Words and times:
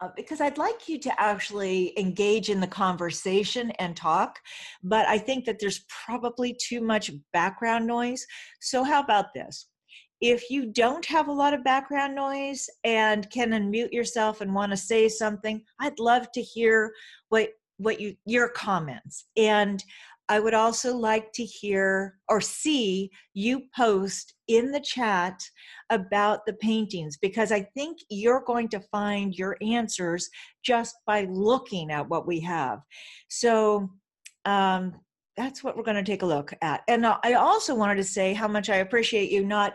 uh, 0.00 0.08
because 0.16 0.40
I'd 0.40 0.58
like 0.58 0.88
you 0.88 0.98
to 1.00 1.20
actually 1.20 1.98
engage 1.98 2.50
in 2.50 2.60
the 2.60 2.66
conversation 2.66 3.70
and 3.78 3.96
talk, 3.96 4.38
but 4.82 5.06
I 5.08 5.18
think 5.18 5.44
that 5.46 5.58
there's 5.58 5.84
probably 6.06 6.56
too 6.60 6.80
much 6.80 7.10
background 7.32 7.86
noise. 7.86 8.24
So, 8.60 8.84
how 8.84 9.02
about 9.02 9.34
this? 9.34 9.66
If 10.20 10.50
you 10.50 10.66
don't 10.66 11.06
have 11.06 11.28
a 11.28 11.32
lot 11.32 11.54
of 11.54 11.64
background 11.64 12.14
noise 12.14 12.68
and 12.84 13.28
can 13.30 13.50
unmute 13.50 13.92
yourself 13.92 14.40
and 14.40 14.54
want 14.54 14.72
to 14.72 14.76
say 14.76 15.08
something, 15.08 15.62
I'd 15.80 15.98
love 15.98 16.30
to 16.32 16.42
hear 16.42 16.92
what 17.28 17.50
what 17.78 18.00
you 18.00 18.14
your 18.26 18.48
comments 18.48 19.26
and 19.36 19.82
I 20.28 20.40
would 20.40 20.54
also 20.54 20.94
like 20.94 21.32
to 21.34 21.44
hear 21.44 22.18
or 22.28 22.40
see 22.40 23.10
you 23.34 23.62
post 23.74 24.34
in 24.46 24.70
the 24.70 24.80
chat 24.80 25.40
about 25.90 26.44
the 26.44 26.52
paintings 26.54 27.16
because 27.16 27.50
I 27.50 27.62
think 27.74 27.98
you're 28.10 28.44
going 28.46 28.68
to 28.70 28.80
find 28.92 29.34
your 29.34 29.56
answers 29.62 30.28
just 30.62 30.96
by 31.06 31.26
looking 31.30 31.90
at 31.90 32.08
what 32.08 32.26
we 32.26 32.40
have. 32.40 32.80
So 33.28 33.90
um, 34.44 34.94
that's 35.36 35.62
what 35.64 35.76
we're 35.76 35.84
going 35.84 35.96
to 35.96 36.02
take 36.02 36.22
a 36.22 36.26
look 36.26 36.52
at. 36.62 36.82
And 36.88 37.06
I 37.06 37.34
also 37.34 37.74
wanted 37.74 37.96
to 37.96 38.04
say 38.04 38.34
how 38.34 38.48
much 38.48 38.68
I 38.68 38.76
appreciate 38.76 39.30
you 39.30 39.46
not 39.46 39.74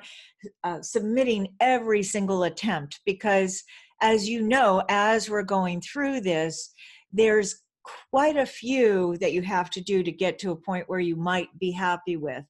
uh, 0.64 0.82
submitting 0.82 1.48
every 1.62 2.04
single 2.04 2.44
attempt 2.44 3.00
because, 3.06 3.64
as 4.02 4.28
you 4.28 4.42
know, 4.42 4.84
as 4.90 5.30
we're 5.30 5.44
going 5.44 5.82
through 5.82 6.22
this, 6.22 6.74
there's 7.14 7.63
quite 8.12 8.38
a 8.38 8.46
few 8.46 9.18
that 9.20 9.34
you 9.34 9.42
have 9.42 9.70
to 9.72 9.82
do 9.82 10.04
to 10.04 10.12
get 10.12 10.40
to 10.40 10.52
a 10.52 10.56
point 10.56 10.88
where 10.88 11.00
you 11.00 11.16
might 11.16 11.48
be 11.60 11.72
happy 11.72 12.18
with. 12.18 12.44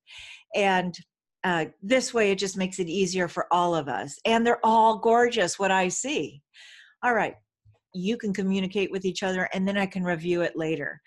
And 0.56 0.96
uh, 1.44 1.66
this 1.82 2.14
way, 2.14 2.32
it 2.32 2.38
just 2.38 2.58
makes 2.58 2.80
it 2.80 2.88
easier 2.88 3.28
for 3.28 3.48
all 3.52 3.76
of 3.76 3.90
us. 3.90 4.18
And 4.26 4.46
they're 4.46 4.66
all 4.66 5.00
gorgeous, 5.00 5.60
what 5.60 5.72
I 5.72 5.90
see. 5.90 6.42
All 7.04 7.14
right, 7.14 7.36
you 7.94 8.18
can 8.18 8.34
communicate 8.34 8.92
with 8.92 9.06
each 9.06 9.24
other, 9.24 9.50
and 9.54 9.68
then 9.68 9.78
I 9.78 9.86
can 9.86 10.04
review 10.04 10.42
it 10.42 10.56
later. 10.56 11.02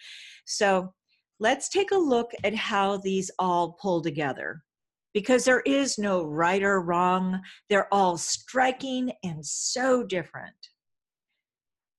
So 0.44 0.92
let's 1.40 1.68
take 1.68 1.90
a 1.90 1.96
look 1.96 2.30
at 2.44 2.54
how 2.54 2.98
these 2.98 3.30
all 3.38 3.76
pull 3.80 4.02
together. 4.02 4.62
Because 5.14 5.46
there 5.46 5.62
is 5.64 5.96
no 5.96 6.24
right 6.24 6.62
or 6.62 6.82
wrong, 6.82 7.40
they're 7.70 7.92
all 7.92 8.18
striking 8.18 9.12
and 9.24 9.44
so 9.44 10.04
different. 10.04 10.54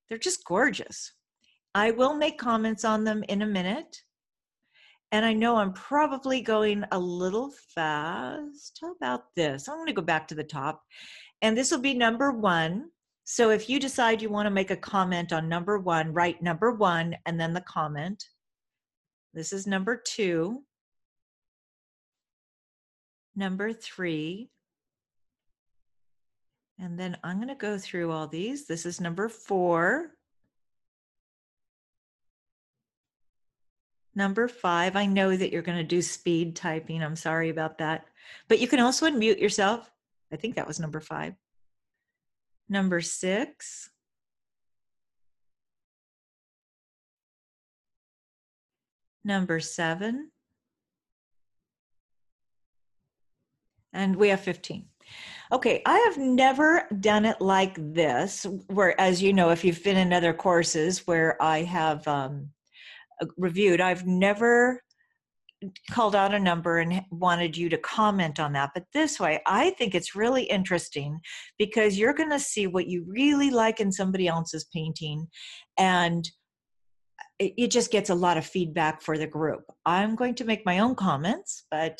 They're 0.07 0.19
just 0.19 0.45
gorgeous. 0.45 1.13
I 1.75 1.91
will 1.91 2.15
make 2.15 2.37
comments 2.37 2.83
on 2.83 3.03
them 3.03 3.23
in 3.29 3.41
a 3.41 3.47
minute. 3.47 4.01
And 5.11 5.25
I 5.25 5.33
know 5.33 5.55
I'm 5.55 5.73
probably 5.73 6.41
going 6.41 6.83
a 6.91 6.99
little 6.99 7.51
fast. 7.73 8.79
How 8.81 8.91
about 8.93 9.23
this? 9.35 9.69
I'm 9.69 9.75
going 9.77 9.87
to 9.87 9.93
go 9.93 10.01
back 10.01 10.27
to 10.27 10.35
the 10.35 10.43
top. 10.43 10.83
And 11.41 11.57
this 11.57 11.71
will 11.71 11.79
be 11.79 11.93
number 11.93 12.31
one. 12.31 12.89
So 13.23 13.51
if 13.51 13.69
you 13.69 13.79
decide 13.79 14.21
you 14.21 14.29
want 14.29 14.47
to 14.47 14.51
make 14.51 14.71
a 14.71 14.77
comment 14.77 15.31
on 15.31 15.47
number 15.47 15.79
one, 15.79 16.13
write 16.13 16.41
number 16.41 16.71
one 16.71 17.15
and 17.25 17.39
then 17.39 17.53
the 17.53 17.61
comment. 17.61 18.23
This 19.33 19.53
is 19.53 19.67
number 19.67 20.01
two. 20.03 20.63
Number 23.35 23.71
three. 23.71 24.49
And 26.79 26.99
then 26.99 27.17
I'm 27.23 27.37
going 27.37 27.47
to 27.47 27.55
go 27.55 27.77
through 27.77 28.11
all 28.11 28.27
these. 28.27 28.67
This 28.67 28.85
is 28.85 28.99
number 28.99 29.29
four. 29.29 30.16
Number 34.17 34.47
five, 34.47 34.95
I 34.95 35.05
know 35.05 35.37
that 35.37 35.51
you're 35.51 35.61
going 35.61 35.77
to 35.77 35.83
do 35.83 36.01
speed 36.01 36.55
typing. 36.55 37.03
I'm 37.03 37.15
sorry 37.15 37.49
about 37.49 37.77
that. 37.77 38.07
But 38.47 38.57
you 38.57 38.67
can 38.67 38.79
also 38.79 39.05
unmute 39.07 39.39
yourself. 39.39 39.91
I 40.33 40.37
think 40.37 40.55
that 40.55 40.65
was 40.65 40.79
number 40.79 40.99
five. 40.99 41.35
Number 42.67 42.99
six. 42.99 43.91
Number 49.23 49.59
seven. 49.59 50.31
And 53.93 54.15
we 54.15 54.29
have 54.29 54.41
15. 54.41 54.87
Okay, 55.51 55.83
I 55.85 55.99
have 55.99 56.17
never 56.17 56.87
done 57.01 57.23
it 57.23 57.39
like 57.39 57.75
this, 57.93 58.47
where, 58.65 58.99
as 58.99 59.21
you 59.21 59.31
know, 59.31 59.51
if 59.51 59.63
you've 59.63 59.83
been 59.83 59.95
in 59.95 60.11
other 60.11 60.33
courses 60.33 61.05
where 61.05 61.39
I 61.39 61.61
have 61.61 62.07
um, 62.07 62.49
Uh, 63.21 63.25
reviewed. 63.37 63.81
I've 63.81 64.05
never 64.05 64.81
called 65.89 66.15
out 66.15 66.35
a 66.35 66.39
number 66.39 66.77
and 66.77 67.01
wanted 67.09 67.57
you 67.57 67.67
to 67.69 67.77
comment 67.77 68.39
on 68.39 68.53
that. 68.53 68.71
But 68.73 68.85
this 68.93 69.19
way, 69.19 69.39
I 69.45 69.71
think 69.71 69.95
it's 69.95 70.15
really 70.15 70.43
interesting 70.43 71.19
because 71.57 71.97
you're 71.97 72.13
going 72.13 72.29
to 72.29 72.39
see 72.39 72.67
what 72.67 72.87
you 72.87 73.05
really 73.07 73.49
like 73.49 73.79
in 73.79 73.91
somebody 73.91 74.27
else's 74.27 74.67
painting 74.73 75.27
and 75.77 76.29
it, 77.39 77.53
it, 77.57 77.71
just 77.71 77.91
gets 77.91 78.09
a 78.09 78.15
lot 78.15 78.37
of 78.37 78.45
feedback 78.45 79.01
for 79.01 79.17
the 79.17 79.27
group. 79.27 79.63
I'm 79.85 80.15
going 80.15 80.35
to 80.35 80.45
make 80.45 80.65
my 80.65 80.79
own 80.79 80.95
comments, 80.95 81.65
but 81.69 81.99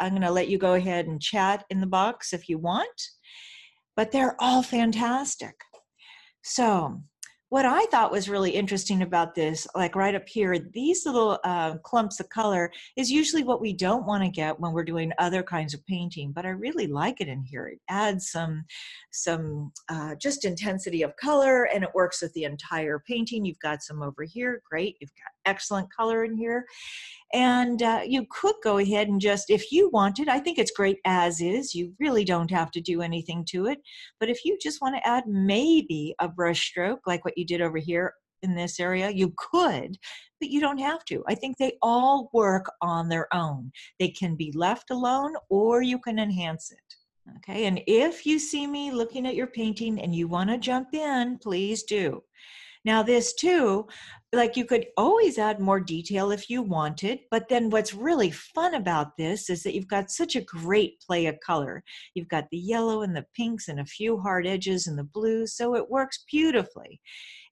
I'm 0.00 0.10
going 0.10 0.22
to 0.22 0.30
let 0.30 0.48
you 0.48 0.58
go 0.58 0.74
ahead 0.74 1.06
and 1.06 1.20
chat 1.20 1.64
in 1.70 1.80
the 1.80 1.86
box 1.86 2.32
if 2.32 2.48
you 2.48 2.58
want. 2.58 3.00
But 3.96 4.12
they're 4.12 4.36
all 4.40 4.62
fantastic. 4.62 5.54
So 6.42 7.02
what 7.48 7.64
I 7.64 7.86
thought 7.86 8.10
was 8.10 8.28
really 8.28 8.50
interesting 8.50 9.02
about 9.02 9.34
this, 9.34 9.68
like 9.74 9.94
right 9.94 10.14
up 10.14 10.28
here, 10.28 10.58
these 10.58 11.06
little 11.06 11.38
uh, 11.44 11.76
clumps 11.78 12.18
of 12.18 12.28
color 12.28 12.72
is 12.96 13.10
usually 13.10 13.44
what 13.44 13.60
we 13.60 13.72
don't 13.72 14.04
want 14.04 14.24
to 14.24 14.28
get 14.28 14.58
when 14.58 14.72
we're 14.72 14.82
doing 14.82 15.12
other 15.18 15.44
kinds 15.44 15.72
of 15.72 15.86
painting. 15.86 16.32
But 16.32 16.44
I 16.44 16.50
really 16.50 16.88
like 16.88 17.20
it 17.20 17.28
in 17.28 17.42
here. 17.42 17.68
It 17.68 17.78
adds 17.88 18.30
some, 18.32 18.64
some 19.12 19.72
uh, 19.88 20.16
just 20.16 20.44
intensity 20.44 21.02
of 21.02 21.16
color, 21.16 21.64
and 21.64 21.84
it 21.84 21.94
works 21.94 22.20
with 22.20 22.32
the 22.32 22.44
entire 22.44 23.02
painting. 23.06 23.44
You've 23.44 23.60
got 23.60 23.82
some 23.82 24.02
over 24.02 24.24
here, 24.24 24.60
great. 24.68 24.96
You've 25.00 25.14
got 25.14 25.32
excellent 25.46 25.88
color 25.92 26.24
in 26.24 26.36
here, 26.36 26.66
and 27.32 27.82
uh, 27.82 28.02
you 28.06 28.26
could 28.30 28.54
go 28.62 28.78
ahead 28.78 29.08
and 29.08 29.20
just, 29.20 29.50
if 29.50 29.72
you 29.72 29.90
wanted, 29.90 30.28
I 30.28 30.38
think 30.38 30.58
it's 30.58 30.70
great 30.70 30.98
as 31.04 31.40
is. 31.40 31.74
You 31.74 31.92
really 31.98 32.24
don't 32.24 32.50
have 32.50 32.70
to 32.72 32.80
do 32.80 33.02
anything 33.02 33.44
to 33.50 33.66
it. 33.66 33.78
But 34.20 34.28
if 34.28 34.44
you 34.44 34.56
just 34.60 34.80
want 34.80 34.96
to 34.96 35.06
add 35.06 35.24
maybe 35.26 36.14
a 36.20 36.28
brush 36.28 36.68
stroke, 36.68 37.00
like 37.06 37.24
what 37.24 37.36
you 37.36 37.44
did 37.44 37.60
over 37.60 37.78
here 37.78 38.14
in 38.42 38.54
this 38.54 38.78
area, 38.78 39.10
you 39.10 39.34
could, 39.36 39.96
but 40.40 40.50
you 40.50 40.60
don't 40.60 40.78
have 40.78 41.04
to. 41.06 41.24
I 41.28 41.34
think 41.34 41.56
they 41.56 41.72
all 41.82 42.30
work 42.32 42.70
on 42.80 43.08
their 43.08 43.26
own. 43.34 43.72
They 43.98 44.08
can 44.08 44.36
be 44.36 44.52
left 44.54 44.90
alone 44.90 45.34
or 45.50 45.82
you 45.82 45.98
can 45.98 46.18
enhance 46.18 46.70
it. 46.70 46.94
Okay, 47.38 47.66
and 47.66 47.80
if 47.88 48.24
you 48.24 48.38
see 48.38 48.68
me 48.68 48.92
looking 48.92 49.26
at 49.26 49.34
your 49.34 49.48
painting 49.48 50.00
and 50.00 50.14
you 50.14 50.28
want 50.28 50.48
to 50.48 50.58
jump 50.58 50.94
in, 50.94 51.38
please 51.38 51.82
do. 51.82 52.22
Now, 52.86 53.02
this 53.02 53.34
too, 53.34 53.88
like 54.32 54.56
you 54.56 54.64
could 54.64 54.86
always 54.96 55.38
add 55.38 55.58
more 55.58 55.80
detail 55.80 56.30
if 56.30 56.48
you 56.48 56.62
wanted, 56.62 57.18
but 57.32 57.48
then 57.48 57.68
what's 57.68 57.92
really 57.92 58.30
fun 58.30 58.74
about 58.74 59.16
this 59.16 59.50
is 59.50 59.64
that 59.64 59.74
you've 59.74 59.88
got 59.88 60.08
such 60.08 60.36
a 60.36 60.40
great 60.40 61.00
play 61.00 61.26
of 61.26 61.40
color. 61.40 61.82
You've 62.14 62.28
got 62.28 62.44
the 62.52 62.58
yellow 62.58 63.02
and 63.02 63.16
the 63.16 63.26
pinks 63.34 63.66
and 63.66 63.80
a 63.80 63.84
few 63.84 64.20
hard 64.20 64.46
edges 64.46 64.86
and 64.86 64.96
the 64.96 65.02
blues, 65.02 65.56
so 65.56 65.74
it 65.74 65.90
works 65.90 66.24
beautifully. 66.30 67.00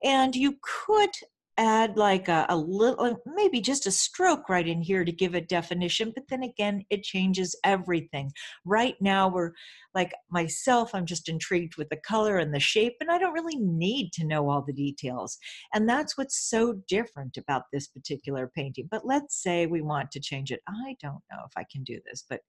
And 0.04 0.36
you 0.36 0.56
could 0.86 1.10
add 1.56 1.96
like 1.96 2.28
a, 2.28 2.46
a, 2.48 2.56
little 2.56 3.16
maybe 3.26 3.60
just 3.60 3.86
a 3.86 3.90
stroke 3.90 4.48
right 4.48 4.66
in 4.66 4.82
here 4.82 5.04
to 5.04 5.12
give 5.12 5.34
a 5.34 5.40
definition 5.40 6.12
but 6.14 6.24
then 6.28 6.42
again 6.42 6.84
it 6.90 7.02
changes 7.02 7.54
everything. 7.64 8.32
Right 8.64 8.96
now 9.00 9.28
we're 9.28 9.52
like 9.94 10.12
myself 10.30 10.94
i'm 10.94 11.06
just 11.06 11.28
intrigued 11.28 11.76
with 11.76 11.88
the 11.88 11.96
color 11.96 12.38
and 12.38 12.52
the 12.52 12.58
shape 12.58 12.94
and 13.00 13.10
i 13.10 13.18
don't 13.18 13.32
really 13.32 13.56
need 13.56 14.12
to 14.12 14.26
know 14.26 14.48
all 14.48 14.62
the 14.62 14.72
details. 14.72 15.38
And 15.72 15.88
that's 15.88 16.18
what's 16.18 16.48
so 16.48 16.74
different 16.88 17.36
about 17.36 17.64
this 17.72 17.86
particular 17.88 18.50
painting. 18.54 18.88
But 18.90 19.06
let's 19.06 19.42
say 19.42 19.66
we 19.66 19.82
want 19.82 20.10
to 20.12 20.20
change 20.20 20.50
it. 20.50 20.60
I 20.68 20.96
don't 21.00 21.22
know 21.30 21.44
if 21.46 21.52
i 21.56 21.64
can 21.70 21.84
do 21.84 22.00
this 22.04 22.24
but 22.28 22.40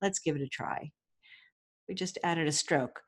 let's 0.00 0.18
give 0.18 0.36
it 0.36 0.42
a 0.42 0.48
try. 0.48 0.90
We 1.88 1.94
just 1.94 2.18
added 2.24 2.46
a 2.46 2.52
stroke 2.52 3.00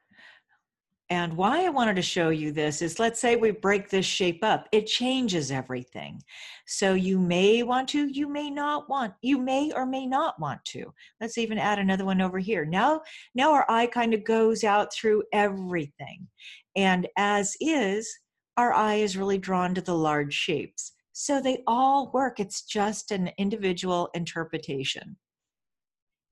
and 1.09 1.37
why 1.37 1.65
I 1.65 1.69
wanted 1.69 1.97
to 1.97 2.03
show 2.03 2.31
you 2.31 2.51
this 2.51 2.83
is 2.83 2.99
let's 2.99 3.21
say 3.21 3.37
we 3.37 3.53
break 3.53 3.89
this 3.89 4.07
shape 4.07 4.43
up, 4.43 4.69
it 4.73 4.87
changes 4.87 5.53
everything. 5.53 6.21
So 6.67 6.95
you 6.95 7.19
may 7.19 7.63
want 7.63 7.89
to, 7.91 8.09
you 8.09 8.29
may 8.29 8.51
not 8.51 8.89
want, 8.89 9.15
you 9.23 9.39
may 9.39 9.71
or 9.73 9.87
may 9.87 10.07
not 10.07 10.41
want 10.41 10.65
to. 10.67 10.93
Let's 11.21 11.39
even 11.39 11.59
add 11.59 11.79
another 11.79 12.05
one 12.05 12.21
over 12.21 12.39
here. 12.39 12.65
Now, 12.65 13.03
now 13.37 13.53
our 13.53 13.65
eye 13.69 13.87
kind 13.87 14.15
of 14.15 14.25
goes 14.25 14.65
out 14.65 14.93
through 14.93 15.23
everything. 15.33 16.27
And 16.75 17.07
as 17.17 17.57
is, 17.61 18.13
our 18.57 18.73
eye 18.73 18.97
is 18.97 19.17
really 19.17 19.39
drawn 19.39 19.75
to 19.75 19.81
the 19.81 19.95
large 19.95 20.35
shapes. 20.35 20.93
So 21.13 21.41
they 21.41 21.63
all 21.67 22.11
work. 22.13 22.41
It's 22.41 22.63
just 22.63 23.13
an 23.13 23.31
individual 23.39 24.11
interpretation. 24.15 25.17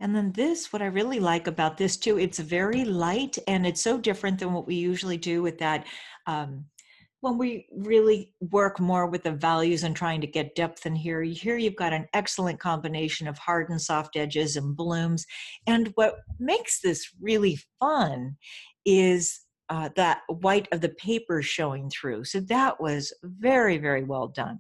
And 0.05 0.15
then 0.15 0.33
this, 0.33 0.71
what 0.71 0.83
I 0.83 0.87
really 0.87 1.19
like 1.19 1.47
about 1.47 1.79
this 1.79 1.97
too, 1.97 2.19
it's 2.19 2.39
very 2.39 2.85
light 2.85 3.39
and 3.49 3.67
it's 3.67 3.81
so 3.81 3.97
different 3.97 4.39
than 4.39 4.53
what 4.53 4.67
we 4.67 4.75
usually 4.75 5.17
do 5.17 5.41
with 5.41 5.57
that. 5.61 5.87
Um, 6.27 6.67
when 7.23 7.39
we 7.39 7.67
really 7.73 8.35
work 8.51 8.79
more 8.79 9.07
with 9.07 9.23
the 9.23 9.33
values 9.33 9.83
and 9.83 9.97
trying 9.97 10.21
to 10.21 10.27
get 10.27 10.55
depth 10.55 10.85
in 10.85 10.95
here, 10.95 11.23
here 11.23 11.57
you've 11.57 11.75
got 11.75 11.95
an 11.95 12.07
excellent 12.13 12.61
combination 12.61 13.27
of 13.27 13.39
hard 13.39 13.71
and 13.71 13.81
soft 13.81 14.15
edges 14.15 14.57
and 14.57 14.77
blooms. 14.77 15.25
And 15.67 15.91
what 15.95 16.17
makes 16.39 16.83
this 16.83 17.11
really 17.19 17.59
fun 17.81 18.37
is 18.85 19.41
uh, 19.71 19.89
that 19.97 20.21
white 20.29 20.69
of 20.71 20.83
the 20.83 20.91
paper 20.91 21.41
showing 21.41 21.89
through. 21.89 22.25
So 22.25 22.41
that 22.41 22.79
was 22.79 23.11
very, 23.23 23.79
very 23.79 24.05
well 24.05 24.29
done. 24.29 24.59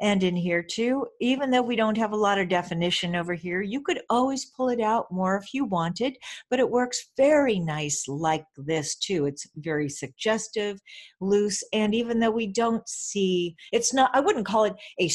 And 0.00 0.22
in 0.22 0.36
here 0.36 0.62
too, 0.62 1.06
even 1.20 1.50
though 1.50 1.62
we 1.62 1.76
don't 1.76 1.96
have 1.96 2.12
a 2.12 2.16
lot 2.16 2.38
of 2.38 2.48
definition 2.48 3.16
over 3.16 3.34
here, 3.34 3.62
you 3.62 3.80
could 3.80 4.00
always 4.10 4.44
pull 4.44 4.68
it 4.68 4.80
out 4.80 5.10
more 5.10 5.36
if 5.36 5.52
you 5.52 5.64
wanted, 5.64 6.16
but 6.50 6.60
it 6.60 6.70
works 6.70 7.10
very 7.16 7.58
nice 7.58 8.06
like 8.06 8.44
this 8.56 8.94
too. 8.96 9.26
It's 9.26 9.46
very 9.56 9.88
suggestive, 9.88 10.80
loose, 11.20 11.62
and 11.72 11.94
even 11.94 12.20
though 12.20 12.30
we 12.30 12.46
don't 12.46 12.88
see, 12.88 13.56
it's 13.72 13.92
not, 13.92 14.10
I 14.14 14.20
wouldn't 14.20 14.46
call 14.46 14.64
it 14.64 14.74
a 15.00 15.08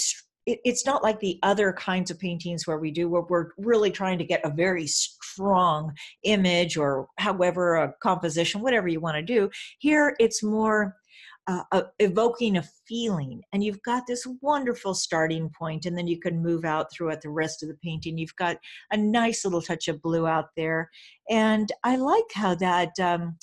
it's 0.46 0.86
not 0.86 1.04
like 1.04 1.20
the 1.20 1.40
other 1.44 1.72
kinds 1.72 2.12
of 2.12 2.20
paintings 2.20 2.68
where 2.68 2.78
we 2.78 2.92
do 2.92 3.10
where 3.10 3.22
we're 3.22 3.52
really 3.58 3.92
trying 3.92 4.18
to 4.18 4.26
get 4.26 4.44
a 4.44 4.50
very 4.50 4.88
strong 4.88 5.94
image 6.24 6.76
or 6.76 7.08
however 7.18 7.76
a 7.76 7.94
composition 8.02 8.62
whatever 8.62 8.88
you 8.88 9.00
want 9.00 9.16
to 9.16 9.22
do 9.22 9.50
here 9.80 10.16
it's 10.20 10.44
more 10.44 10.96
uh, 11.48 11.64
uh, 11.72 11.84
evoking 12.00 12.58
a 12.58 12.64
feeling 12.88 13.42
and 13.52 13.64
you've 13.64 13.82
got 13.84 14.08
this 14.08 14.26
wonderful 14.42 14.94
starting 14.94 15.50
point 15.58 15.86
and 15.86 15.98
then 15.98 16.08
you 16.08 16.20
can 16.20 16.42
move 16.42 16.64
out 16.66 16.88
throughout 16.92 17.22
the 17.22 17.30
rest 17.30 17.62
of 17.62 17.70
the 17.70 17.78
painting. 17.84 18.18
You've 18.18 18.36
got 18.36 18.58
a 18.92 18.98
nice 18.98 19.44
little 19.44 19.62
touch 19.62 19.88
of 19.88 20.02
blue 20.02 20.28
out 20.28 20.50
there 20.56 20.90
and 21.30 21.72
i 21.84 21.96
like 21.96 22.24
how 22.34 22.56
that 22.56 22.98
um, 23.00 23.38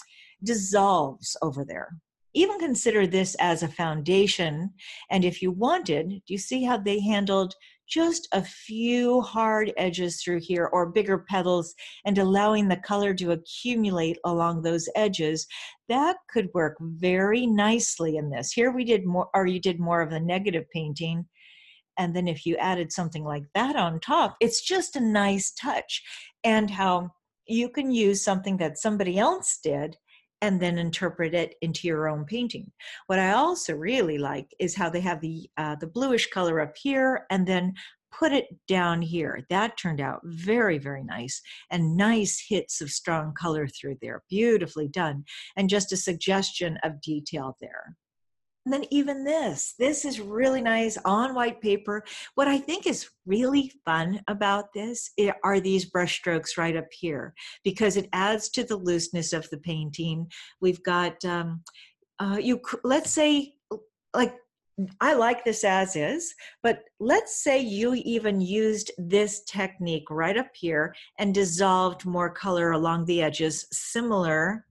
dissolves 0.44 1.36
over 1.42 1.64
there 1.64 1.88
even 2.34 2.58
consider 2.58 3.06
this 3.06 3.34
as 3.40 3.62
a 3.62 3.68
foundation 3.68 4.70
and 5.10 5.24
if 5.24 5.42
you 5.42 5.50
wanted 5.50 6.08
do 6.08 6.20
you 6.26 6.38
see 6.38 6.64
how 6.64 6.76
they 6.76 7.00
handled 7.00 7.54
just 7.90 8.28
a 8.32 8.42
few 8.42 9.20
hard 9.20 9.72
edges 9.76 10.22
through 10.22 10.40
here 10.40 10.70
or 10.72 10.86
bigger 10.86 11.18
petals 11.28 11.74
and 12.04 12.18
allowing 12.18 12.68
the 12.68 12.76
color 12.76 13.12
to 13.12 13.32
accumulate 13.32 14.16
along 14.24 14.62
those 14.62 14.88
edges, 14.94 15.46
that 15.88 16.16
could 16.32 16.48
work 16.54 16.76
very 16.80 17.46
nicely 17.46 18.16
in 18.16 18.30
this. 18.30 18.52
Here 18.52 18.70
we 18.70 18.84
did 18.84 19.04
more, 19.04 19.28
or 19.34 19.46
you 19.46 19.60
did 19.60 19.80
more 19.80 20.00
of 20.00 20.10
the 20.10 20.20
negative 20.20 20.64
painting. 20.72 21.26
And 21.98 22.14
then 22.14 22.28
if 22.28 22.46
you 22.46 22.56
added 22.56 22.92
something 22.92 23.24
like 23.24 23.44
that 23.54 23.74
on 23.74 23.98
top, 23.98 24.36
it's 24.40 24.62
just 24.62 24.94
a 24.94 25.00
nice 25.00 25.52
touch. 25.52 26.02
And 26.44 26.70
how 26.70 27.10
you 27.46 27.68
can 27.68 27.90
use 27.90 28.22
something 28.22 28.56
that 28.58 28.78
somebody 28.78 29.18
else 29.18 29.58
did 29.62 29.96
and 30.42 30.60
then 30.60 30.78
interpret 30.78 31.34
it 31.34 31.54
into 31.60 31.86
your 31.86 32.08
own 32.08 32.24
painting. 32.24 32.70
What 33.06 33.18
I 33.18 33.32
also 33.32 33.74
really 33.74 34.18
like 34.18 34.54
is 34.58 34.74
how 34.74 34.90
they 34.90 35.00
have 35.00 35.20
the 35.20 35.48
uh, 35.56 35.76
the 35.76 35.86
bluish 35.86 36.28
color 36.30 36.60
up 36.60 36.76
here 36.76 37.26
and 37.30 37.46
then 37.46 37.74
put 38.12 38.32
it 38.32 38.46
down 38.66 39.00
here. 39.02 39.46
That 39.50 39.76
turned 39.76 40.00
out 40.00 40.20
very, 40.24 40.78
very 40.78 41.04
nice 41.04 41.40
and 41.70 41.96
nice 41.96 42.44
hits 42.46 42.80
of 42.80 42.90
strong 42.90 43.32
color 43.34 43.68
through 43.68 43.98
there. 44.02 44.22
Beautifully 44.28 44.88
done. 44.88 45.24
And 45.56 45.70
just 45.70 45.92
a 45.92 45.96
suggestion 45.96 46.78
of 46.82 47.00
detail 47.00 47.56
there. 47.60 47.96
And 48.70 48.84
then 48.84 48.88
even 48.92 49.24
this, 49.24 49.74
this 49.80 50.04
is 50.04 50.20
really 50.20 50.62
nice 50.62 50.96
on 51.04 51.34
white 51.34 51.60
paper. 51.60 52.04
What 52.36 52.46
I 52.46 52.56
think 52.56 52.86
is 52.86 53.10
really 53.26 53.72
fun 53.84 54.20
about 54.28 54.72
this 54.72 55.10
are 55.42 55.58
these 55.58 55.86
brush 55.86 56.18
strokes 56.18 56.56
right 56.56 56.76
up 56.76 56.86
here 56.92 57.34
because 57.64 57.96
it 57.96 58.08
adds 58.12 58.48
to 58.50 58.62
the 58.62 58.76
looseness 58.76 59.32
of 59.32 59.50
the 59.50 59.58
painting. 59.58 60.30
We've 60.60 60.80
got, 60.84 61.24
um, 61.24 61.64
uh, 62.20 62.38
you 62.40 62.60
let's 62.84 63.10
say, 63.10 63.54
like 64.14 64.36
I 65.00 65.14
like 65.14 65.44
this 65.44 65.64
as 65.64 65.96
is, 65.96 66.32
but 66.62 66.84
let's 67.00 67.42
say 67.42 67.58
you 67.58 67.94
even 67.94 68.40
used 68.40 68.92
this 68.98 69.42
technique 69.48 70.08
right 70.10 70.36
up 70.36 70.50
here 70.54 70.94
and 71.18 71.34
dissolved 71.34 72.06
more 72.06 72.30
color 72.30 72.70
along 72.70 73.06
the 73.06 73.20
edges, 73.20 73.66
similar 73.72 74.64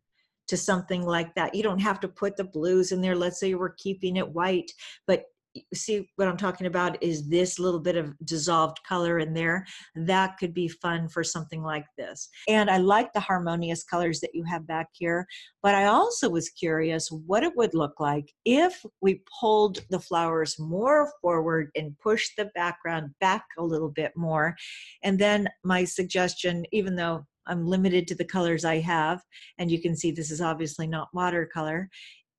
to 0.49 0.57
something 0.57 1.03
like 1.03 1.33
that. 1.35 1.55
You 1.55 1.63
don't 1.63 1.79
have 1.79 1.99
to 2.01 2.07
put 2.07 2.35
the 2.35 2.43
blues 2.43 2.91
in 2.91 3.01
there. 3.01 3.15
Let's 3.15 3.39
say 3.39 3.53
we're 3.53 3.75
keeping 3.75 4.17
it 4.17 4.27
white, 4.27 4.71
but 5.07 5.23
see 5.73 6.07
what 6.15 6.27
I'm 6.27 6.37
talking 6.37 6.67
about 6.67 7.01
is 7.01 7.27
this 7.27 7.59
little 7.59 7.79
bit 7.79 7.95
of 7.95 8.13
dissolved 8.23 8.79
color 8.87 9.19
in 9.19 9.33
there. 9.33 9.65
That 9.95 10.37
could 10.37 10.53
be 10.53 10.67
fun 10.67 11.09
for 11.09 11.23
something 11.23 11.63
like 11.63 11.85
this. 11.97 12.29
And 12.47 12.69
I 12.69 12.77
like 12.77 13.13
the 13.13 13.19
harmonious 13.19 13.83
colors 13.83 14.19
that 14.21 14.35
you 14.35 14.43
have 14.43 14.67
back 14.67 14.89
here, 14.93 15.25
but 15.63 15.75
I 15.75 15.85
also 15.85 16.29
was 16.29 16.49
curious 16.49 17.09
what 17.09 17.43
it 17.43 17.55
would 17.55 17.73
look 17.73 17.99
like 17.99 18.31
if 18.45 18.83
we 19.01 19.21
pulled 19.39 19.79
the 19.89 19.99
flowers 19.99 20.57
more 20.59 21.11
forward 21.21 21.71
and 21.75 21.97
pushed 21.99 22.33
the 22.37 22.51
background 22.55 23.11
back 23.19 23.45
a 23.57 23.63
little 23.63 23.89
bit 23.89 24.11
more. 24.15 24.55
And 25.03 25.17
then 25.17 25.49
my 25.63 25.83
suggestion, 25.83 26.65
even 26.71 26.95
though 26.95 27.25
I'm 27.49 27.65
limited 27.65 28.07
to 28.07 28.15
the 28.15 28.25
colors 28.25 28.63
I 28.63 28.79
have, 28.79 29.21
and 29.57 29.69
you 29.71 29.81
can 29.81 29.95
see 29.95 30.11
this 30.11 30.31
is 30.31 30.41
obviously 30.41 30.87
not 30.87 31.09
watercolor. 31.13 31.89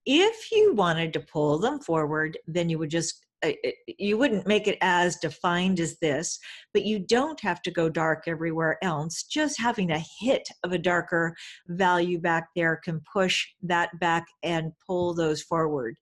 If 0.07 0.51
you 0.51 0.75
wanted 0.75 1.13
to 1.13 1.21
pull 1.21 1.59
them 1.59 1.81
forward, 1.81 2.39
then 2.47 2.69
you 2.69 2.79
would 2.79 2.91
just 2.91 3.27
uh, 3.43 3.53
uh, 3.67 3.71
you 3.87 4.19
wouldn't 4.19 4.47
make 4.47 4.69
it 4.69 4.77
as 4.83 5.17
defined 5.17 5.81
as 5.81 5.99
this, 6.01 6.39
but 6.75 6.85
you 6.85 6.99
don't 6.99 7.41
have 7.41 7.63
to 7.63 7.71
go 7.71 7.89
dark 7.89 8.25
everywhere 8.27 8.77
else. 8.83 9.23
Just 9.23 9.59
having 9.59 9.91
a 9.91 10.05
hit 10.21 10.47
of 10.63 10.73
a 10.73 10.79
darker 10.79 11.35
value 11.69 12.19
back 12.19 12.49
there 12.55 12.81
can 12.85 13.01
push 13.11 13.47
that 13.63 13.99
back 13.99 14.27
and 14.43 14.73
pull 14.87 15.15
those 15.15 15.43
forward. 15.43 15.97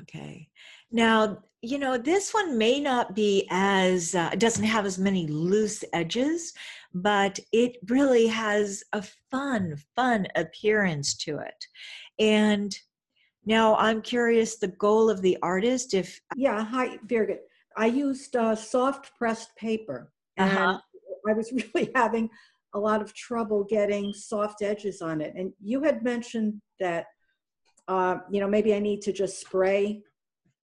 Okay. 0.00 0.48
Now, 0.90 1.38
you 1.60 1.78
know, 1.78 1.98
this 1.98 2.32
one 2.32 2.56
may 2.56 2.80
not 2.80 3.14
be 3.14 3.46
as, 3.50 4.14
uh, 4.14 4.30
doesn't 4.38 4.64
have 4.64 4.86
as 4.86 4.98
many 4.98 5.26
loose 5.26 5.84
edges, 5.92 6.54
but 6.94 7.38
it 7.52 7.76
really 7.88 8.26
has 8.28 8.84
a 8.92 9.02
fun, 9.30 9.76
fun 9.96 10.26
appearance 10.36 11.16
to 11.16 11.38
it. 11.38 11.66
And 12.18 12.76
now 13.44 13.76
I'm 13.76 14.02
curious 14.02 14.56
the 14.56 14.68
goal 14.68 15.10
of 15.10 15.20
the 15.20 15.36
artist 15.42 15.94
if. 15.94 16.20
Yeah, 16.36 16.64
hi, 16.64 16.98
very 17.04 17.26
good. 17.26 17.38
I 17.76 17.86
used 17.86 18.36
uh, 18.36 18.54
soft 18.54 19.16
pressed 19.16 19.54
paper. 19.56 20.12
And 20.36 20.50
uh-huh. 20.50 20.78
I 21.28 21.32
was 21.32 21.52
really 21.74 21.90
having 21.94 22.30
a 22.74 22.78
lot 22.78 23.02
of 23.02 23.14
trouble 23.14 23.64
getting 23.64 24.12
soft 24.12 24.62
edges 24.62 25.02
on 25.02 25.20
it. 25.20 25.32
And 25.34 25.52
you 25.60 25.82
had 25.82 26.02
mentioned 26.04 26.60
that, 26.78 27.06
uh, 27.88 28.18
you 28.30 28.40
know, 28.40 28.48
maybe 28.48 28.74
I 28.74 28.78
need 28.78 29.02
to 29.02 29.12
just 29.12 29.40
spray 29.40 30.02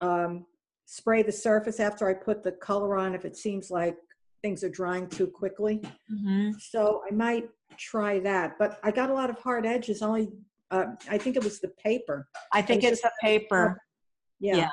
um, 0.02 0.46
spray 0.86 1.24
the 1.24 1.32
surface 1.32 1.80
after 1.80 2.08
I 2.10 2.14
put 2.14 2.44
the 2.44 2.52
color 2.52 2.98
on 2.98 3.16
if 3.16 3.26
it 3.26 3.36
seems 3.36 3.72
like 3.72 3.98
things 4.42 4.64
are 4.64 4.70
drying 4.70 5.08
too 5.08 5.28
quickly. 5.28 5.82
Mm-hmm. 6.12 6.52
So 6.60 7.02
I 7.10 7.14
might 7.14 7.50
try 7.78 8.20
that. 8.20 8.58
But 8.60 8.80
I 8.84 8.92
got 8.92 9.10
a 9.10 9.14
lot 9.14 9.30
of 9.30 9.40
hard 9.40 9.66
edges. 9.66 10.02
Only 10.02 10.30
uh, 10.72 10.86
I 11.10 11.18
think 11.18 11.36
it 11.36 11.44
was 11.44 11.60
the 11.60 11.70
paper. 11.70 12.28
I 12.54 12.62
think 12.62 12.84
it 12.84 12.94
it's 12.94 13.02
the 13.02 13.12
paper. 13.22 13.82
Yeah. 14.40 14.56
yeah. 14.58 14.70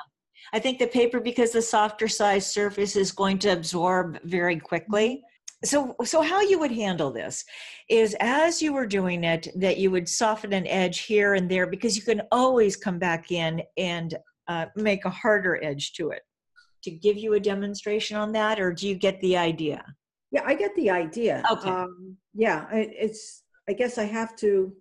I 0.51 0.59
think 0.59 0.79
the 0.79 0.87
paper 0.87 1.19
because 1.19 1.51
the 1.51 1.61
softer 1.61 2.07
size 2.07 2.51
surface 2.51 2.95
is 2.95 3.11
going 3.11 3.39
to 3.39 3.49
absorb 3.49 4.19
very 4.23 4.59
quickly. 4.59 5.23
So, 5.63 5.95
so 6.03 6.21
how 6.21 6.41
you 6.41 6.59
would 6.59 6.71
handle 6.71 7.09
this 7.09 7.45
is 7.89 8.15
as 8.19 8.61
you 8.61 8.73
were 8.73 8.85
doing 8.85 9.23
it, 9.23 9.47
that 9.55 9.77
you 9.77 9.91
would 9.91 10.09
soften 10.09 10.51
an 10.51 10.67
edge 10.67 10.99
here 10.99 11.35
and 11.35 11.49
there 11.49 11.67
because 11.67 11.95
you 11.95 12.01
can 12.01 12.21
always 12.31 12.75
come 12.75 12.99
back 12.99 13.31
in 13.31 13.63
and 13.77 14.13
uh, 14.47 14.65
make 14.75 15.05
a 15.05 15.09
harder 15.09 15.63
edge 15.63 15.93
to 15.93 16.09
it. 16.09 16.21
To 16.83 16.91
give 16.91 17.17
you 17.17 17.33
a 17.33 17.39
demonstration 17.39 18.17
on 18.17 18.33
that 18.33 18.59
or 18.59 18.73
do 18.73 18.87
you 18.87 18.95
get 18.95 19.19
the 19.21 19.37
idea? 19.37 19.83
Yeah 20.31 20.43
i 20.45 20.53
get 20.53 20.75
the 20.75 20.89
idea. 20.89 21.43
Okay. 21.49 21.69
Um, 21.69 22.17
yeah 22.33 22.65
it's 22.71 23.43
i 23.69 23.73
guess 23.73 23.97
i 23.97 24.03
have 24.03 24.35
to 24.37 24.73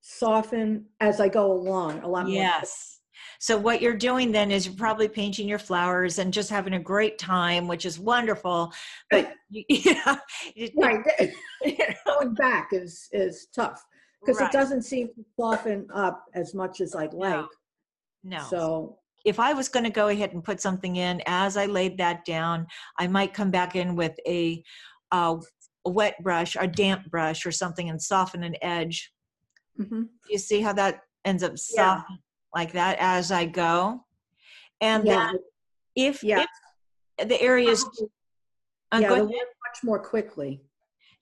soften 0.00 0.86
as 1.00 1.20
i 1.20 1.28
go 1.28 1.52
along 1.52 2.00
a 2.02 2.08
lot 2.08 2.28
yes. 2.28 2.92
So 3.38 3.56
what 3.56 3.82
you're 3.82 3.96
doing 3.96 4.30
then 4.30 4.50
is 4.50 4.66
you're 4.66 4.76
probably 4.76 5.08
painting 5.08 5.48
your 5.48 5.58
flowers 5.58 6.18
and 6.18 6.32
just 6.32 6.48
having 6.48 6.74
a 6.74 6.78
great 6.78 7.18
time 7.18 7.66
which 7.66 7.84
is 7.84 7.98
wonderful 7.98 8.72
but 9.10 9.32
you, 9.50 9.64
you 9.68 9.94
know, 10.06 10.16
right 10.76 11.00
going 12.06 12.34
back 12.34 12.68
is 12.72 13.08
is 13.12 13.48
tough 13.54 13.84
because 14.20 14.40
right. 14.40 14.48
it 14.48 14.52
doesn't 14.56 14.82
seem 14.82 15.08
to 15.08 15.24
soften 15.38 15.86
up 15.92 16.24
as 16.34 16.54
much 16.54 16.80
as 16.80 16.94
i'd 16.94 17.12
like. 17.12 17.34
no. 17.34 17.48
No. 18.26 18.44
So 18.50 18.98
if 19.24 19.38
I 19.38 19.52
was 19.52 19.68
going 19.68 19.84
to 19.84 19.90
go 19.90 20.08
ahead 20.08 20.32
and 20.32 20.42
put 20.42 20.60
something 20.60 20.96
in 20.96 21.22
as 21.26 21.56
I 21.56 21.66
laid 21.66 21.98
that 21.98 22.24
down, 22.24 22.66
I 22.98 23.06
might 23.06 23.32
come 23.32 23.52
back 23.52 23.76
in 23.76 23.94
with 23.94 24.18
a, 24.26 24.62
a 25.12 25.38
wet 25.84 26.20
brush, 26.22 26.56
a 26.58 26.66
damp 26.66 27.08
brush, 27.08 27.46
or 27.46 27.52
something, 27.52 27.88
and 27.88 28.02
soften 28.02 28.42
an 28.42 28.56
edge. 28.62 29.12
Mm-hmm. 29.80 30.02
You 30.28 30.38
see 30.38 30.60
how 30.60 30.72
that 30.72 31.02
ends 31.24 31.44
up 31.44 31.56
soft 31.56 32.06
yeah. 32.10 32.16
like 32.52 32.72
that 32.72 32.98
as 32.98 33.30
I 33.30 33.44
go, 33.44 34.04
and 34.80 35.06
yeah. 35.06 35.26
then 35.26 35.38
if, 35.94 36.24
yeah. 36.24 36.44
if 37.18 37.28
the 37.28 37.40
areas, 37.40 37.84
uh, 38.90 38.98
yeah, 39.00 39.08
much 39.08 39.84
more 39.84 40.00
quickly. 40.00 40.62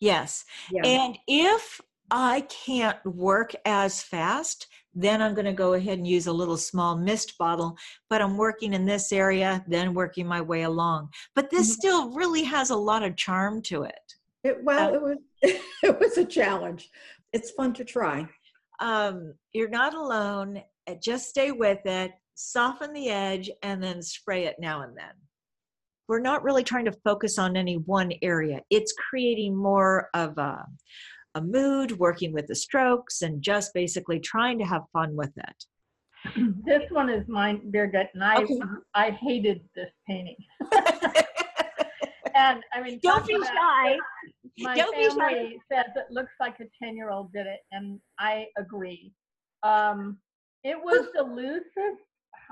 Yes, 0.00 0.44
yeah. 0.70 0.82
and 0.84 1.18
if 1.28 1.80
I 2.10 2.42
can't 2.42 2.98
work 3.04 3.52
as 3.64 4.02
fast, 4.02 4.66
then 4.94 5.20
I'm 5.20 5.34
going 5.34 5.46
to 5.46 5.52
go 5.52 5.72
ahead 5.74 5.98
and 5.98 6.06
use 6.06 6.26
a 6.26 6.32
little 6.32 6.56
small 6.56 6.96
mist 6.96 7.36
bottle, 7.38 7.76
but 8.08 8.22
I'm 8.22 8.36
working 8.36 8.74
in 8.74 8.84
this 8.84 9.12
area, 9.12 9.64
then 9.66 9.94
working 9.94 10.26
my 10.26 10.40
way 10.40 10.62
along. 10.62 11.08
But 11.34 11.50
this 11.50 11.68
mm-hmm. 11.68 11.80
still 11.80 12.10
really 12.10 12.44
has 12.44 12.70
a 12.70 12.76
lot 12.76 13.02
of 13.02 13.16
charm 13.16 13.62
to 13.62 13.82
it. 13.84 14.14
it 14.44 14.62
well, 14.62 14.90
uh, 14.90 14.92
it 14.92 15.02
was 15.02 15.18
it 15.82 16.00
was 16.00 16.18
a 16.18 16.24
challenge. 16.24 16.90
It's 17.32 17.50
fun 17.50 17.72
to 17.74 17.84
try. 17.84 18.28
um, 18.80 19.34
you're 19.52 19.68
not 19.68 19.94
alone. 19.94 20.62
Uh, 20.86 20.94
Just 21.02 21.28
stay 21.28 21.50
with 21.50 21.84
it, 21.84 22.12
soften 22.34 22.92
the 22.92 23.08
edge, 23.08 23.50
and 23.62 23.82
then 23.82 24.02
spray 24.02 24.44
it 24.44 24.56
now 24.58 24.82
and 24.82 24.96
then. 24.96 25.12
We're 26.06 26.20
not 26.20 26.44
really 26.44 26.62
trying 26.62 26.84
to 26.84 26.92
focus 27.04 27.38
on 27.38 27.56
any 27.56 27.76
one 27.76 28.12
area. 28.22 28.60
It's 28.70 28.92
creating 28.92 29.56
more 29.56 30.10
of 30.12 30.36
a, 30.36 30.66
a 31.34 31.40
mood, 31.42 31.98
working 31.98 32.32
with 32.32 32.46
the 32.46 32.54
strokes, 32.54 33.22
and 33.22 33.42
just 33.42 33.72
basically 33.74 34.20
trying 34.20 34.58
to 34.58 34.64
have 34.64 34.82
fun 34.92 35.14
with 35.16 35.32
it. 35.36 35.64
This 36.64 36.82
one 36.90 37.10
is 37.10 37.26
mine, 37.28 37.60
Birgit, 37.70 38.08
and 38.14 38.24
I, 38.24 38.42
Okay. 38.42 38.60
I 38.94 39.10
hated 39.10 39.60
this 39.74 39.90
painting. 40.08 40.36
And 42.34 42.62
I 42.72 42.82
mean, 42.82 42.98
Don't 43.02 43.26
be 43.26 43.34
shy. 43.34 43.96
My 44.58 44.76
Don't 44.76 44.96
be 44.96 45.04
shy. 45.04 45.14
family 45.14 45.60
says 45.72 45.86
it 45.94 46.06
looks 46.10 46.32
like 46.40 46.56
a 46.60 46.64
10 46.82 46.96
year 46.96 47.10
old 47.10 47.32
did 47.32 47.46
it, 47.46 47.60
and 47.72 48.00
I 48.18 48.46
agree. 48.58 49.12
Um, 49.62 50.18
it 50.64 50.76
was 50.76 51.06
the 51.14 51.22
loosest. 51.22 52.02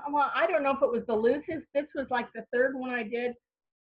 Well, 0.09 0.31
I 0.33 0.47
don't 0.47 0.63
know 0.63 0.71
if 0.71 0.81
it 0.81 0.91
was 0.91 1.03
the 1.07 1.15
loosest. 1.15 1.65
This 1.73 1.85
was 1.95 2.07
like 2.09 2.27
the 2.33 2.45
third 2.53 2.75
one 2.75 2.91
I 2.91 3.03
did, 3.03 3.33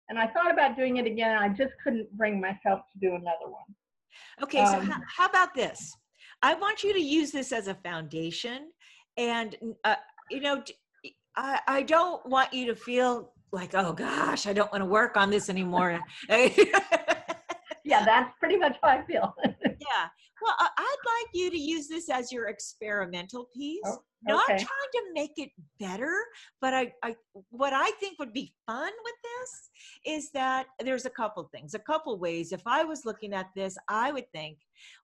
and 0.09 0.17
I 0.17 0.27
thought 0.27 0.51
about 0.51 0.75
doing 0.75 0.97
it 0.97 1.05
again. 1.05 1.31
And 1.31 1.39
I 1.39 1.49
just 1.49 1.73
couldn't 1.83 2.11
bring 2.17 2.41
myself 2.41 2.81
to 2.93 2.99
do 2.99 3.09
another 3.09 3.47
one. 3.49 3.75
Okay, 4.43 4.65
so 4.65 4.77
Um, 4.79 4.89
how, 4.89 4.99
how 5.17 5.25
about 5.25 5.53
this? 5.53 5.95
I 6.41 6.53
want 6.55 6.83
you 6.83 6.93
to 6.93 7.01
use 7.01 7.31
this 7.31 7.51
as 7.51 7.67
a 7.67 7.75
foundation, 7.75 8.71
and 9.17 9.55
uh, 9.83 9.95
you 10.29 10.41
know, 10.41 10.63
I 11.35 11.83
don't 11.83 12.25
want 12.25 12.53
you 12.53 12.65
to 12.67 12.75
feel 12.75 13.33
like, 13.51 13.73
oh 13.75 13.93
gosh, 13.93 14.47
I 14.47 14.53
don't 14.53 14.71
want 14.71 14.81
to 14.81 14.85
work 14.85 15.17
on 15.17 15.29
this 15.29 15.49
anymore. 15.49 15.99
Yeah, 17.83 18.05
that's 18.05 18.31
pretty 18.39 18.57
much 18.57 18.77
how 18.81 18.89
I 18.89 19.03
feel. 19.05 19.33
yeah. 19.65 20.07
Well, 20.41 20.55
I'd 20.59 20.95
like 21.05 21.29
you 21.33 21.51
to 21.51 21.57
use 21.57 21.87
this 21.87 22.09
as 22.09 22.31
your 22.31 22.47
experimental 22.47 23.47
piece. 23.55 23.81
Oh, 23.85 23.99
Not 24.27 24.45
trying 24.47 24.57
to 24.57 25.03
make 25.13 25.33
it 25.37 25.49
better, 25.79 26.13
but 26.61 26.73
I, 26.73 26.93
I, 27.03 27.15
what 27.49 27.73
I 27.73 27.91
think 27.99 28.19
would 28.19 28.33
be 28.33 28.53
fun 28.67 28.91
with 29.03 29.15
this 29.23 30.15
is 30.15 30.31
that 30.31 30.67
there's 30.83 31.05
a 31.05 31.09
couple 31.09 31.43
things, 31.51 31.73
a 31.73 31.79
couple 31.79 32.17
ways. 32.19 32.51
If 32.51 32.61
I 32.65 32.83
was 32.83 33.05
looking 33.05 33.33
at 33.33 33.47
this, 33.55 33.77
I 33.87 34.11
would 34.11 34.31
think, 34.31 34.57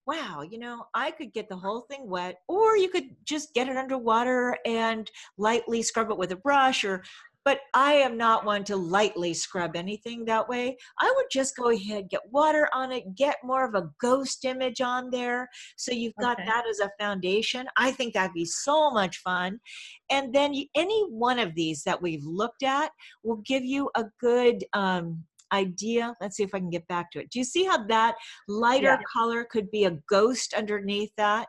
wow, 0.06 0.42
you 0.42 0.60
know, 0.60 0.86
I 0.94 1.12
could 1.12 1.34
get 1.34 1.50
the 1.50 1.56
whole 1.56 1.82
thing 1.82 2.08
wet, 2.10 2.38
or 2.48 2.78
you 2.78 2.90
could 2.90 3.16
just 3.26 3.54
get 3.54 3.68
it 3.68 3.78
underwater 3.78 4.58
and 4.66 5.10
lightly 5.38 5.82
scrub 5.82 6.12
it 6.12 6.18
with 6.18 6.32
a 6.32 6.38
brush 6.38 6.84
or 6.84 7.04
but 7.48 7.62
I 7.74 7.94
am 7.94 8.18
not 8.18 8.44
one 8.44 8.66
to 8.66 8.76
lightly 8.76 9.34
scrub 9.34 9.78
anything 9.78 10.26
that 10.26 10.50
way. 10.50 10.76
I 11.00 11.14
would 11.16 11.28
just 11.32 11.56
go 11.56 11.70
ahead, 11.70 12.10
get 12.10 12.30
water 12.30 12.68
on 12.74 12.92
it, 12.92 13.16
get 13.16 13.38
more 13.42 13.64
of 13.64 13.74
a 13.74 13.90
ghost 14.02 14.44
image 14.44 14.82
on 14.82 15.10
there. 15.12 15.48
So 15.78 15.94
you've 15.94 16.18
got 16.20 16.34
Okay. 16.40 16.46
that 16.46 16.66
as 16.70 16.82
a 16.82 16.92
foundation. 17.00 17.66
I 17.78 17.92
think 17.92 18.14
that'd 18.14 18.34
be 18.34 18.44
so 18.44 18.92
much 18.92 19.20
fun. 19.20 19.62
And 20.10 20.36
then 20.36 20.54
any 20.76 21.06
one 21.10 21.40
of 21.40 21.56
these 21.56 21.84
that 21.84 22.02
we've 22.02 22.26
looked 22.26 22.64
at 22.64 22.92
will 23.24 23.42
give 23.46 23.64
you 23.64 23.90
a 23.96 24.04
good 24.20 24.66
um, 24.74 25.24
idea. 25.54 26.14
Let's 26.20 26.36
see 26.36 26.44
if 26.44 26.54
I 26.54 26.60
can 26.60 26.70
get 26.70 26.86
back 26.90 27.12
to 27.12 27.20
it. 27.22 27.30
Do 27.32 27.40
you 27.40 27.46
see 27.46 27.64
how 27.64 27.88
that 27.88 28.16
lighter 28.50 28.88
Yeah. 28.88 29.04
color 29.14 29.46
could 29.50 29.72
be 29.72 29.86
a 29.86 29.98
ghost 30.10 30.54
underneath 30.54 31.14
that? 31.16 31.48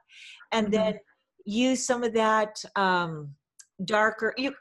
And 0.52 0.68
Mhm. 0.68 0.70
then 0.70 1.00
use 1.44 1.84
some 1.84 2.04
of 2.04 2.12
that 2.14 2.54
um, 2.76 3.34
darker. 3.84 4.32
You, 4.36 4.54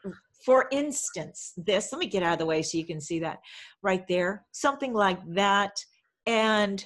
for 0.48 0.70
instance, 0.72 1.52
this, 1.58 1.92
let 1.92 2.00
me 2.00 2.06
get 2.06 2.24
out 2.24 2.32
of 2.32 2.40
the 2.40 2.46
way 2.46 2.62
so 2.62 2.78
you 2.78 2.86
can 2.86 3.02
see 3.02 3.20
that 3.20 3.40
right 3.82 4.08
there. 4.08 4.46
Something 4.54 4.94
like 4.94 5.20
that. 5.34 5.84
And 6.26 6.86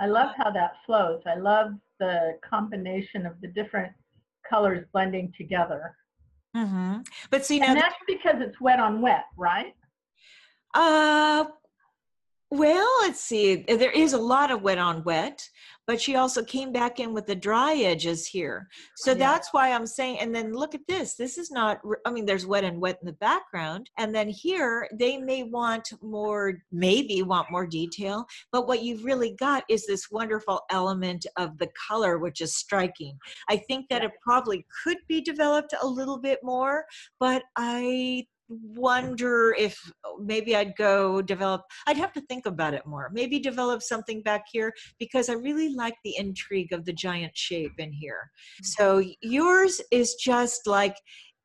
I 0.00 0.06
love 0.08 0.30
how 0.36 0.50
that 0.50 0.72
flows. 0.84 1.22
I 1.26 1.36
love 1.36 1.74
the 2.00 2.40
combination 2.42 3.24
of 3.24 3.40
the 3.40 3.46
different 3.46 3.92
colors 4.48 4.84
blending 4.92 5.32
together. 5.38 5.94
Mm-hmm. 6.56 7.02
but 7.30 7.46
see 7.46 7.60
now, 7.60 7.66
And 7.66 7.76
that's 7.76 7.94
because 8.08 8.40
it's 8.40 8.60
wet 8.60 8.80
on 8.80 9.00
wet, 9.00 9.26
right? 9.36 9.72
uh, 10.74 11.44
well, 12.50 12.88
let's 13.02 13.20
see. 13.20 13.64
There 13.68 13.92
is 13.92 14.12
a 14.12 14.18
lot 14.18 14.50
of 14.50 14.62
wet 14.62 14.78
on 14.78 15.04
wet, 15.04 15.48
but 15.86 16.00
she 16.00 16.16
also 16.16 16.42
came 16.44 16.72
back 16.72 16.98
in 16.98 17.12
with 17.12 17.26
the 17.26 17.34
dry 17.34 17.74
edges 17.74 18.26
here. 18.26 18.68
So 18.96 19.12
Yeah. 19.12 19.18
that's 19.18 19.52
why 19.52 19.72
I'm 19.72 19.86
saying, 19.86 20.18
and 20.18 20.34
then 20.34 20.52
look 20.52 20.74
at 20.74 20.86
this. 20.88 21.14
This 21.14 21.38
is 21.38 21.50
not, 21.52 21.80
I 22.04 22.10
mean, 22.10 22.26
there's 22.26 22.46
wet 22.46 22.64
and 22.64 22.80
wet 22.80 22.98
in 23.00 23.06
the 23.06 23.12
background. 23.14 23.88
And 23.98 24.12
then 24.14 24.28
here, 24.28 24.88
they 24.92 25.16
may 25.16 25.44
want 25.44 25.92
more, 26.02 26.54
maybe 26.72 27.22
want 27.22 27.50
more 27.52 27.66
detail, 27.66 28.26
but 28.50 28.66
what 28.66 28.82
you've 28.82 29.04
really 29.04 29.36
got 29.38 29.64
is 29.68 29.86
this 29.86 30.10
wonderful 30.10 30.60
element 30.70 31.26
of 31.36 31.56
the 31.58 31.70
color, 31.88 32.18
which 32.18 32.40
is 32.40 32.56
striking. 32.56 33.18
I 33.48 33.58
think 33.58 33.88
that 33.90 34.04
it 34.04 34.12
probably 34.22 34.66
could 34.82 34.98
be 35.08 35.20
developed 35.20 35.74
a 35.80 35.86
little 35.86 36.18
bit 36.18 36.40
more, 36.42 36.84
but 37.20 37.44
I 37.56 38.26
wonder 38.50 39.54
if 39.56 39.78
oh, 40.04 40.18
maybe 40.22 40.56
I'd 40.56 40.74
go 40.76 41.22
develop, 41.22 41.62
I'd 41.86 41.96
have 41.96 42.12
to 42.14 42.20
think 42.22 42.46
about 42.46 42.74
it 42.74 42.86
more. 42.86 43.10
Maybe 43.12 43.38
develop 43.38 43.82
something 43.82 44.22
back 44.22 44.44
here 44.52 44.72
because 44.98 45.28
I 45.28 45.34
really 45.34 45.74
like 45.74 45.94
the 46.04 46.16
intrigue 46.16 46.72
of 46.72 46.84
the 46.84 46.92
giant 46.92 47.36
shape 47.36 47.72
in 47.78 47.92
here. 47.92 48.30
Mm. 48.62 48.66
So 48.66 49.02
yours 49.22 49.80
is 49.90 50.14
just 50.14 50.66
like 50.66 50.96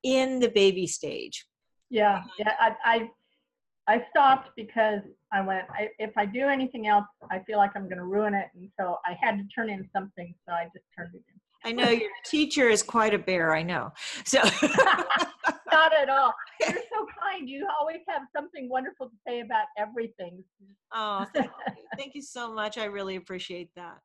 in 0.04 0.40
the 0.40 0.50
baby 0.50 0.88
stage. 0.88 1.46
Yeah, 1.90 2.24
yeah. 2.40 2.54
I, 2.60 2.76
I, 2.86 3.10
I 3.88 4.06
stopped 4.10 4.50
because 4.56 5.02
I 5.32 5.42
went, 5.42 5.66
I, 5.70 5.90
if 6.00 6.12
I 6.18 6.26
do 6.26 6.48
anything 6.48 6.88
else, 6.88 7.06
I 7.30 7.40
feel 7.40 7.58
like 7.58 7.72
I'm 7.76 7.84
going 7.84 8.00
to 8.00 8.06
ruin 8.06 8.34
it. 8.34 8.48
And 8.56 8.70
so 8.80 8.98
I 9.06 9.16
had 9.22 9.38
to 9.38 9.44
turn 9.54 9.70
in 9.70 9.88
something. 9.94 10.34
So 10.48 10.54
I 10.54 10.66
just 10.74 10.86
turned 10.98 11.14
it 11.14 11.22
in. 11.30 11.40
I 11.66 11.72
know 11.72 11.90
your 11.90 12.12
teacher 12.26 12.70
is 12.70 12.84
quite 12.84 13.14
a 13.14 13.18
bear, 13.18 13.56
I 13.56 13.64
know. 13.64 13.92
So 14.24 14.40
Not 15.76 15.94
at 15.94 16.10
all. 16.10 16.34
You're 16.62 16.70
so 16.70 17.06
kind. 17.22 17.50
You 17.50 17.68
always 17.80 18.00
have 18.08 18.22
something 18.34 18.70
wonderful 18.70 19.08
to 19.10 19.16
say 19.28 19.42
about 19.42 19.66
everything. 19.78 20.42
oh, 20.94 21.26
thank 21.34 21.52
you. 21.68 21.84
thank 21.98 22.16
you 22.16 22.22
so 22.22 22.54
much. 22.54 22.78
I 22.78 22.86
really 22.86 23.18
appreciate 23.18 23.70
that. 23.76 24.00